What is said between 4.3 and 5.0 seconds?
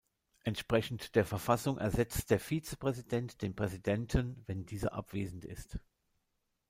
wenn dieser